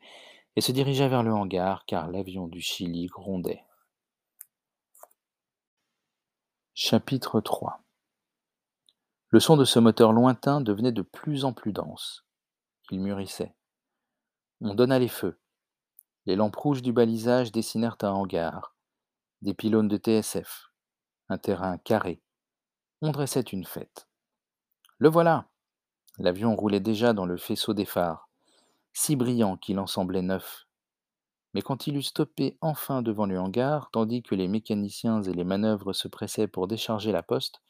et 0.57 0.61
se 0.61 0.73
dirigea 0.73 1.07
vers 1.07 1.23
le 1.23 1.33
hangar 1.33 1.85
car 1.87 2.11
l'avion 2.11 2.49
du 2.49 2.61
Chili 2.61 3.07
grondait. 3.07 3.63
Chapitre 6.75 7.41
3 7.41 7.83
Le 9.29 9.39
son 9.39 9.57
de 9.57 9.65
ce 9.65 9.79
moteur 9.79 10.13
lointain 10.13 10.61
devenait 10.61 10.93
de 10.93 11.03
plus 11.03 11.45
en 11.45 11.53
plus 11.53 11.73
dense. 11.73 12.25
Il 12.91 13.01
mûrissait. 13.01 13.55
On 14.61 14.75
donna 14.75 14.99
les 14.99 15.09
feux. 15.09 15.39
Les 16.27 16.37
lampes 16.37 16.57
rouges 16.57 16.83
du 16.83 16.93
balisage 16.93 17.53
dessinèrent 17.53 17.97
un 18.03 18.11
hangar, 18.11 18.75
des 19.43 19.55
pylônes 19.55 19.89
de 19.89 19.97
TSF, 19.97 20.71
un 21.29 21.39
terrain 21.39 21.79
carré. 21.79 22.21
On 23.01 23.11
dressait 23.11 23.41
une 23.41 23.65
fête. 23.65 24.09
Le 24.99 25.09
voilà 25.09 25.47
L'avion 26.19 26.55
roulait 26.55 26.81
déjà 26.81 27.15
dans 27.15 27.25
le 27.25 27.39
faisceau 27.39 27.73
des 27.73 27.87
phares, 27.87 28.29
si 28.93 29.17
brillant 29.17 29.57
qu'il 29.57 29.79
en 29.79 29.87
semblait 29.87 30.21
neuf, 30.21 30.67
mais 31.55 31.63
quand 31.63 31.87
il 31.87 31.97
eut 31.97 32.03
stoppé 32.03 32.57
enfin 32.61 33.03
devant 33.03 33.27
le 33.27 33.39
hangar, 33.39 33.91
tandis 33.91 34.23
que 34.23 34.35
les 34.35 34.49
mécaniciens 34.49 35.23
et 35.23 35.33
les 35.33 35.45
manœuvres 35.45 35.93
se 35.93 36.07
pressaient 36.07 36.47
pour 36.47 36.69
décharger 36.69 37.13
la 37.13 37.23
poste, 37.23 37.61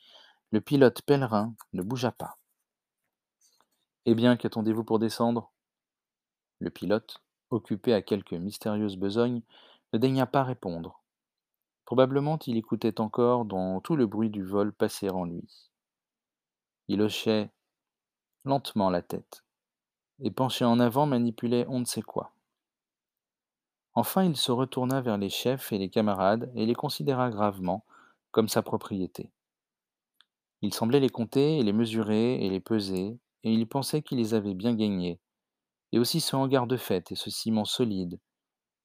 le 0.51 0.61
pilote 0.61 1.03
pèlerin 1.03 1.55
ne 1.73 1.83
bougea 1.83 2.13
pas. 2.13 2.40
Eh 4.07 4.15
bien, 4.15 4.37
qu'attendez-vous 4.37 4.85
pour 4.85 4.99
descendre? 4.99 5.53
Le 6.59 6.71
pilote, 6.71 7.23
occupé 7.51 7.93
à 7.93 8.01
quelque 8.01 8.35
mystérieuse 8.35 8.97
besogne, 8.97 9.43
ne 9.93 9.99
daigna 9.99 10.27
pas 10.27 10.43
répondre. 10.43 11.03
Probablement 11.85 12.39
il 12.47 12.57
écoutait 12.57 13.01
encore 13.01 13.45
dans 13.45 13.81
tout 13.81 13.97
le 13.97 14.07
bruit 14.07 14.31
du 14.31 14.43
vol 14.43 14.73
passer 14.73 15.11
en 15.11 15.25
lui. 15.25 15.71
Il 16.89 17.03
hochait 17.03 17.51
lentement 18.45 18.91
la 18.91 19.03
tête, 19.03 19.45
et 20.21 20.31
penché 20.31 20.65
en 20.65 20.81
avant 20.81 21.07
manipulait 21.07 21.67
on 21.69 21.81
ne 21.81 21.85
sait 21.85 22.03
quoi. 22.03 22.33
Enfin 23.95 24.25
il 24.25 24.37
se 24.37 24.53
retourna 24.53 25.01
vers 25.01 25.19
les 25.19 25.31
chefs 25.31 25.73
et 25.73 25.79
les 25.79 25.91
camarades 25.91 26.51
et 26.55 26.65
les 26.65 26.75
considéra 26.75 27.29
gravement, 27.29 27.85
comme 28.31 28.49
sa 28.49 28.63
propriété. 28.63 29.31
Il 30.63 30.73
semblait 30.73 31.01
les 31.01 31.11
compter 31.11 31.59
et 31.59 31.63
les 31.63 31.73
mesurer 31.73 32.45
et 32.45 32.49
les 32.49 32.61
peser, 32.61 33.19
et 33.45 33.53
il 33.53 33.67
pensait 33.67 34.03
qu'il 34.03 34.19
les 34.19 34.35
avait 34.35 34.55
bien 34.55 34.75
gagnés, 34.75 35.21
et 35.93 35.99
aussi 35.99 36.21
ce 36.21 36.37
hangar 36.37 36.67
de 36.67 36.77
fête 36.77 37.13
et 37.13 37.17
ce 37.17 37.31
ciment 37.31 37.65
solide, 37.65 38.19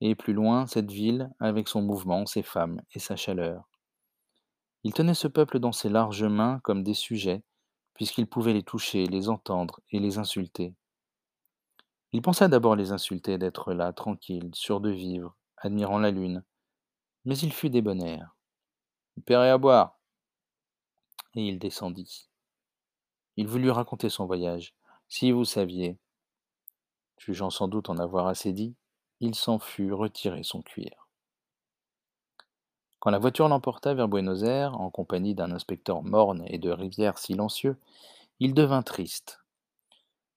et 0.02 0.16
plus 0.16 0.34
loin 0.34 0.68
cette 0.68 0.92
ville 0.92 1.30
avec 1.40 1.68
son 1.68 1.82
mouvement, 1.82 2.26
ses 2.26 2.44
femmes 2.44 2.82
et 2.94 3.00
sa 3.00 3.16
chaleur. 3.16 3.70
Il 4.84 4.94
tenait 4.94 5.14
ce 5.16 5.28
peuple 5.28 5.60
dans 5.60 5.72
ses 5.72 5.90
larges 5.90 6.26
mains 6.26 6.60
comme 6.64 6.84
des 6.84 6.94
sujets, 6.94 7.44
puisqu'il 7.96 8.28
pouvait 8.28 8.54
les 8.54 8.64
toucher, 8.64 9.08
les 9.08 9.30
entendre 9.30 9.80
et 9.90 10.00
les 10.00 10.20
insulter. 10.20 10.76
Il 12.12 12.22
pensa 12.22 12.48
d'abord 12.48 12.76
les 12.76 12.92
insulter 12.92 13.38
d'être 13.38 13.74
là, 13.74 13.92
tranquille, 13.94 14.52
sûr 14.54 14.80
de 14.80 14.90
vivre, 14.90 15.36
admirant 15.58 16.00
la 16.00 16.12
lune. 16.12 16.44
Mais 17.26 17.38
il 17.38 17.52
fut 17.52 17.70
débonnaire. 17.70 18.36
Paierai 19.26 19.50
à 19.50 19.58
boire. 19.58 20.00
Et 21.34 21.48
il 21.48 21.58
descendit. 21.58 22.30
Il 23.38 23.48
voulut 23.48 23.72
raconter 23.72 24.10
son 24.10 24.26
voyage. 24.26 24.74
Si 25.10 25.32
vous 25.32 25.46
saviez. 25.46 25.98
Jugeant 27.18 27.50
sans 27.50 27.68
doute 27.68 27.90
en 27.90 27.98
avoir 27.98 28.28
assez 28.28 28.54
dit, 28.54 28.76
il 29.20 29.36
s'en 29.36 29.60
fut 29.60 29.94
retirer 29.94 30.44
son 30.44 30.62
cuir. 30.62 31.08
Quand 33.00 33.12
la 33.12 33.20
voiture 33.20 33.48
l'emporta 33.48 33.94
vers 33.94 34.08
Buenos 34.08 34.44
Aires, 34.44 34.80
en 34.80 34.90
compagnie 34.90 35.36
d'un 35.36 35.52
inspecteur 35.52 36.02
morne 36.02 36.44
et 36.48 36.58
de 36.58 36.72
rivières 36.72 37.20
silencieux, 37.20 37.78
il 38.40 38.54
devint 38.54 38.82
triste. 38.82 39.42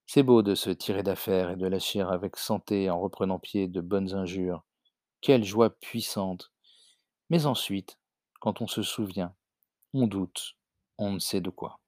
C'est 0.06 0.22
beau 0.22 0.42
de 0.42 0.54
se 0.54 0.70
tirer 0.70 1.02
d'affaire 1.02 1.50
et 1.50 1.56
de 1.56 1.66
lâcher 1.66 2.00
avec 2.00 2.36
santé 2.36 2.90
en 2.90 3.00
reprenant 3.00 3.38
pied 3.38 3.68
de 3.68 3.80
bonnes 3.80 4.14
injures. 4.14 4.64
Quelle 5.20 5.44
joie 5.44 5.70
puissante 5.70 6.52
Mais 7.30 7.46
ensuite, 7.46 7.98
quand 8.40 8.60
on 8.60 8.66
se 8.66 8.82
souvient, 8.82 9.34
on 9.94 10.06
doute, 10.06 10.56
on 10.98 11.12
ne 11.12 11.18
sait 11.18 11.40
de 11.40 11.50
quoi. 11.50 11.80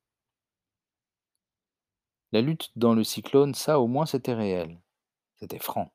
La 2.33 2.41
lutte 2.41 2.71
dans 2.77 2.95
le 2.95 3.03
cyclone, 3.03 3.55
ça 3.55 3.81
au 3.81 3.89
moins 3.89 4.07
c'était 4.07 4.35
réel, 4.35 4.81
c'était 5.37 5.59
franc. 5.59 5.93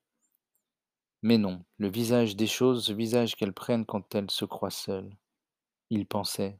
Mais 1.22 1.38
non, 1.38 1.63
le 1.77 1.88
visage 1.88 2.36
des 2.36 2.46
choses, 2.46 2.86
ce 2.86 2.94
visage 2.94 3.36
qu'elles 3.36 3.54
prennent 3.54 3.86
quand 3.86 4.13
elles 4.13 4.30
se 4.30 4.46
croient 4.46 4.70
seules. 4.70 5.15
Il 5.89 6.06
pensait. 6.06 6.60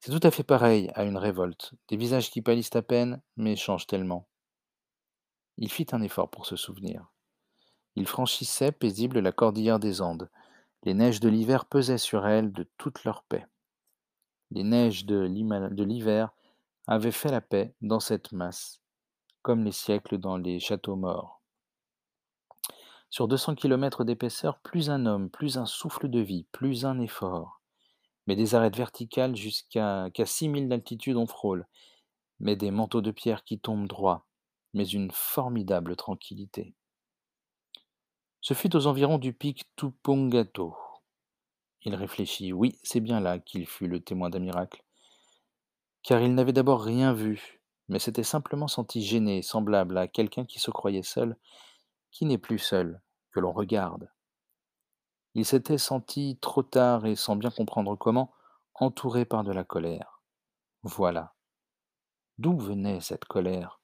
C'est 0.00 0.18
tout 0.18 0.26
à 0.26 0.30
fait 0.30 0.44
pareil 0.44 0.90
à 0.94 1.04
une 1.04 1.18
révolte, 1.18 1.74
des 1.88 1.96
visages 1.96 2.30
qui 2.30 2.42
pâlissent 2.42 2.74
à 2.74 2.82
peine, 2.82 3.22
mais 3.36 3.54
changent 3.54 3.86
tellement. 3.86 4.26
Il 5.56 5.70
fit 5.70 5.86
un 5.92 6.02
effort 6.02 6.30
pour 6.30 6.46
se 6.46 6.56
souvenir. 6.56 7.12
Il 7.96 8.06
franchissait 8.06 8.72
paisible 8.72 9.20
la 9.20 9.32
cordillère 9.32 9.78
des 9.78 10.00
Andes. 10.00 10.28
Les 10.82 10.94
neiges 10.94 11.20
de 11.20 11.28
l'hiver 11.28 11.66
pesaient 11.66 11.98
sur 11.98 12.26
elle 12.26 12.52
de 12.52 12.68
toute 12.76 13.04
leur 13.04 13.22
paix. 13.24 13.46
Les 14.50 14.64
neiges 14.64 15.06
de 15.06 15.20
l'hiver 15.20 16.32
avaient 16.86 17.12
fait 17.12 17.30
la 17.30 17.40
paix 17.40 17.74
dans 17.80 18.00
cette 18.00 18.32
masse, 18.32 18.80
comme 19.42 19.64
les 19.64 19.72
siècles 19.72 20.18
dans 20.18 20.36
les 20.36 20.60
châteaux 20.60 20.96
morts. 20.96 21.42
Sur 23.10 23.28
200 23.28 23.54
kilomètres 23.54 24.04
d'épaisseur, 24.04 24.58
plus 24.60 24.90
un 24.90 25.06
homme, 25.06 25.30
plus 25.30 25.56
un 25.56 25.66
souffle 25.66 26.08
de 26.08 26.20
vie, 26.20 26.46
plus 26.52 26.84
un 26.84 27.00
effort. 27.00 27.60
Mais 28.26 28.36
des 28.36 28.54
arêtes 28.54 28.76
verticales 28.76 29.36
jusqu'à 29.36 30.08
qu'à 30.12 30.26
6000 30.26 30.68
d'altitude 30.68 31.16
on 31.16 31.26
frôle, 31.26 31.66
mais 32.40 32.56
des 32.56 32.70
manteaux 32.70 33.02
de 33.02 33.10
pierre 33.10 33.44
qui 33.44 33.58
tombent 33.58 33.88
droit, 33.88 34.26
mais 34.72 34.84
une 34.84 35.10
formidable 35.10 35.96
tranquillité. 35.96 36.74
Ce 38.40 38.52
fut 38.52 38.76
aux 38.76 38.86
environs 38.86 39.18
du 39.18 39.32
pic 39.32 39.64
Tupungato. 39.76 40.76
Il 41.82 41.94
réfléchit, 41.94 42.52
oui, 42.52 42.78
c'est 42.82 43.00
bien 43.00 43.20
là 43.20 43.38
qu'il 43.38 43.66
fut 43.66 43.88
le 43.88 44.02
témoin 44.02 44.28
d'un 44.28 44.40
miracle. 44.40 44.83
Car 46.04 46.20
il 46.20 46.34
n'avait 46.34 46.52
d'abord 46.52 46.84
rien 46.84 47.14
vu, 47.14 47.62
mais 47.88 47.98
s'était 47.98 48.22
simplement 48.22 48.68
senti 48.68 49.02
gêné, 49.02 49.40
semblable 49.40 49.96
à 49.96 50.06
quelqu'un 50.06 50.44
qui 50.44 50.60
se 50.60 50.70
croyait 50.70 51.02
seul, 51.02 51.36
qui 52.10 52.26
n'est 52.26 52.38
plus 52.38 52.58
seul, 52.58 53.00
que 53.32 53.40
l'on 53.40 53.52
regarde. 53.52 54.10
Il 55.34 55.46
s'était 55.46 55.78
senti 55.78 56.38
trop 56.40 56.62
tard 56.62 57.06
et 57.06 57.16
sans 57.16 57.36
bien 57.36 57.50
comprendre 57.50 57.96
comment, 57.96 58.32
entouré 58.74 59.24
par 59.24 59.44
de 59.44 59.52
la 59.52 59.64
colère. 59.64 60.20
Voilà. 60.82 61.34
D'où 62.36 62.58
venait 62.58 63.00
cette 63.00 63.24
colère? 63.24 63.80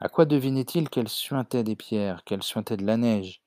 À 0.00 0.10
quoi 0.10 0.26
devinait-il 0.26 0.90
qu'elle 0.90 1.08
suintait 1.08 1.64
des 1.64 1.74
pierres, 1.74 2.22
qu'elle 2.24 2.42
suintait 2.42 2.76
de 2.76 2.84
la 2.84 2.98
neige? 2.98 3.42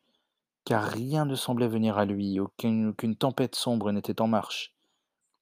Car 0.66 0.84
rien 0.84 1.26
ne 1.26 1.36
semblait 1.36 1.68
venir 1.68 2.00
à 2.00 2.06
lui, 2.06 2.40
aucune, 2.40 2.90
aucune 2.90 3.16
tempête 3.16 3.56
sombre 3.56 3.92
n'était 3.92 4.20
en 4.20 4.28
marche. 4.28 4.76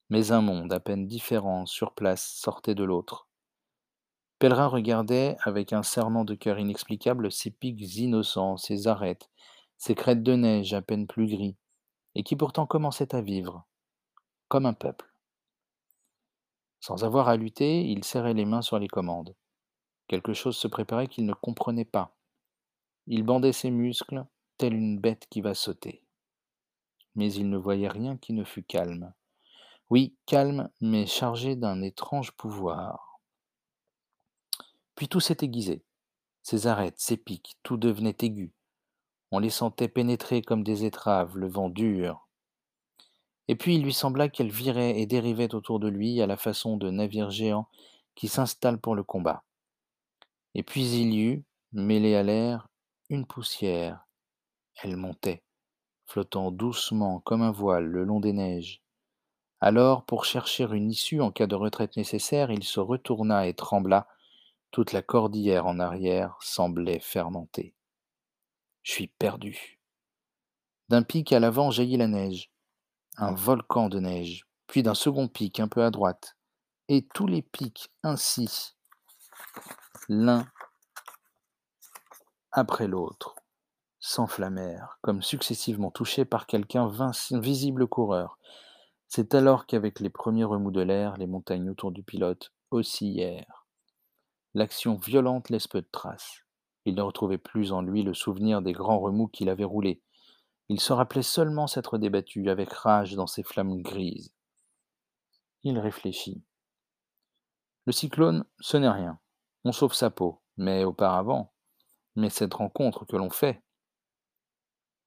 Mais 0.09 0.31
un 0.31 0.41
monde 0.41 0.73
à 0.73 0.79
peine 0.79 1.07
différent 1.07 1.65
sur 1.65 1.93
place 1.93 2.25
sortait 2.25 2.75
de 2.75 2.83
l'autre. 2.83 3.27
Pèlerin 4.39 4.67
regardait, 4.67 5.35
avec 5.43 5.73
un 5.73 5.83
serment 5.83 6.23
de 6.23 6.33
cœur 6.33 6.59
inexplicable, 6.59 7.31
ces 7.31 7.51
pics 7.51 7.95
innocents, 7.97 8.57
ces 8.57 8.87
arêtes, 8.87 9.29
ces 9.77 9.95
crêtes 9.95 10.23
de 10.23 10.33
neige 10.33 10.73
à 10.73 10.81
peine 10.81 11.07
plus 11.07 11.27
gris, 11.27 11.57
et 12.15 12.23
qui 12.23 12.35
pourtant 12.35 12.65
commençaient 12.65 13.13
à 13.13 13.21
vivre, 13.21 13.67
comme 14.47 14.65
un 14.65 14.73
peuple. 14.73 15.13
Sans 16.79 17.03
avoir 17.03 17.27
à 17.27 17.35
lutter, 17.35 17.81
il 17.81 18.03
serrait 18.03 18.33
les 18.33 18.45
mains 18.45 18.61
sur 18.61 18.79
les 18.79 18.87
commandes. 18.87 19.35
Quelque 20.07 20.33
chose 20.33 20.57
se 20.57 20.67
préparait 20.67 21.07
qu'il 21.07 21.25
ne 21.25 21.33
comprenait 21.33 21.85
pas. 21.85 22.15
Il 23.07 23.23
bandait 23.23 23.53
ses 23.53 23.69
muscles, 23.69 24.25
telle 24.57 24.73
une 24.73 24.99
bête 24.99 25.27
qui 25.29 25.41
va 25.41 25.53
sauter. 25.53 26.01
Mais 27.15 27.31
il 27.33 27.49
ne 27.49 27.57
voyait 27.57 27.89
rien 27.89 28.17
qui 28.17 28.33
ne 28.33 28.43
fût 28.43 28.63
calme. 28.63 29.13
Oui, 29.89 30.15
calme, 30.27 30.69
mais 30.81 31.07
chargé 31.07 31.55
d'un 31.55 31.81
étrange 31.81 32.31
pouvoir. 32.33 33.19
Puis 34.93 35.07
tout 35.07 35.19
s'est 35.19 35.37
aiguisé. 35.41 35.83
Ses 36.43 36.67
arêtes, 36.67 36.99
ses 36.99 37.17
pics, 37.17 37.57
tout 37.63 37.77
devenait 37.77 38.17
aigu. 38.19 38.53
On 39.31 39.39
les 39.39 39.49
sentait 39.49 39.87
pénétrer 39.87 40.41
comme 40.41 40.63
des 40.63 40.85
étraves, 40.85 41.37
le 41.37 41.47
vent 41.47 41.69
dur. 41.69 42.27
Et 43.47 43.55
puis 43.55 43.75
il 43.75 43.83
lui 43.83 43.93
sembla 43.93 44.29
qu'elles 44.29 44.51
viraient 44.51 44.99
et 44.99 45.07
dérivaient 45.07 45.55
autour 45.55 45.79
de 45.79 45.87
lui 45.87 46.21
à 46.21 46.27
la 46.27 46.37
façon 46.37 46.77
de 46.77 46.91
navires 46.91 47.31
géants 47.31 47.67
qui 48.13 48.27
s'installent 48.27 48.79
pour 48.79 48.93
le 48.93 49.03
combat. 49.03 49.43
Et 50.53 50.61
puis 50.61 50.83
il 50.83 51.13
y 51.13 51.21
eut, 51.21 51.43
mêlée 51.71 52.15
à 52.15 52.21
l'air, 52.21 52.67
une 53.09 53.25
poussière. 53.25 54.05
Elle 54.83 54.97
montait, 54.97 55.41
flottant 56.05 56.51
doucement 56.51 57.21
comme 57.21 57.41
un 57.41 57.51
voile 57.51 57.85
le 57.85 58.03
long 58.03 58.19
des 58.19 58.33
neiges. 58.33 58.83
Alors, 59.61 60.05
pour 60.05 60.23
chercher 60.23 60.63
une 60.63 60.89
issue 60.89 61.19
en 61.19 61.31
cas 61.31 61.47
de 61.47 61.55
retraite 61.55 61.97
nécessaire, 61.97 62.49
il 62.51 62.63
se 62.63 62.79
retourna 62.79 63.47
et 63.47 63.53
trembla, 63.53 64.07
toute 64.71 64.93
la 64.93 65.01
cordillère 65.01 65.65
en 65.65 65.79
arrière 65.79 66.37
semblait 66.39 66.99
fermenter. 66.99 67.75
Je 68.83 68.93
suis 68.93 69.07
perdu. 69.07 69.79
D'un 70.87 71.03
pic 71.03 71.33
à 71.33 71.39
l'avant 71.39 71.71
jaillit 71.71 71.97
la 71.97 72.07
neige, 72.07 72.51
un 73.17 73.33
volcan 73.33 73.89
de 73.89 73.99
neige, 73.99 74.47
puis 74.67 74.81
d'un 74.81 74.95
second 74.95 75.27
pic 75.27 75.59
un 75.59 75.67
peu 75.67 75.83
à 75.83 75.91
droite, 75.91 76.37
et 76.87 77.05
tous 77.13 77.27
les 77.27 77.41
pics 77.41 77.91
ainsi, 78.03 78.75
l'un 80.07 80.47
après 82.51 82.87
l'autre, 82.87 83.35
s'enflammèrent, 83.99 84.97
comme 85.01 85.21
successivement 85.21 85.91
touchés 85.91 86.25
par 86.25 86.47
quelqu'un 86.47 86.89
visible 87.33 87.87
coureur. 87.87 88.37
C'est 89.09 89.33
alors 89.33 89.65
qu'avec 89.65 89.99
les 89.99 90.11
premiers 90.11 90.43
remous 90.43 90.69
de 90.69 90.81
l'air, 90.81 91.17
les 91.17 91.25
montagnes 91.25 91.71
autour 91.71 91.91
du 91.91 92.03
pilote 92.03 92.53
oscillèrent. 92.69 93.65
L'action 94.53 94.97
violente 94.97 95.49
laisse 95.49 95.67
peu 95.67 95.81
de 95.81 95.89
traces. 95.91 96.43
Il 96.85 96.93
ne 96.93 97.01
retrouvait 97.01 97.39
plus 97.39 97.71
en 97.71 97.81
lui 97.81 98.03
le 98.03 98.13
souvenir 98.13 98.61
des 98.61 98.71
grands 98.71 98.99
remous 98.99 99.27
qu'il 99.27 99.49
avait 99.49 99.63
roulés. 99.63 100.03
Il 100.69 100.79
se 100.79 100.93
rappelait 100.93 101.23
seulement 101.23 101.65
s'être 101.65 101.97
débattu 101.97 102.51
avec 102.51 102.71
rage 102.71 103.15
dans 103.15 103.25
ces 103.25 103.41
flammes 103.41 103.81
grises. 103.81 104.31
Il 105.63 105.79
réfléchit. 105.79 106.43
Le 107.85 107.91
cyclone, 107.91 108.45
ce 108.59 108.77
n'est 108.77 108.89
rien. 108.89 109.19
On 109.65 109.71
sauve 109.71 109.93
sa 109.93 110.11
peau. 110.11 110.39
Mais 110.57 110.83
auparavant, 110.83 111.53
mais 112.15 112.29
cette 112.29 112.53
rencontre 112.53 113.05
que 113.05 113.15
l'on 113.15 113.29
fait. 113.29 113.63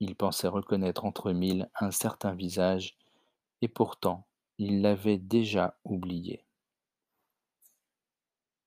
Il 0.00 0.16
pensait 0.16 0.48
reconnaître 0.48 1.04
entre 1.04 1.30
mille 1.30 1.70
un 1.78 1.90
certain 1.90 2.34
visage, 2.34 2.96
et 3.62 3.68
pourtant 3.68 4.28
il 4.58 4.82
l'avait 4.82 5.18
déjà 5.18 5.78
oublié. 5.84 6.44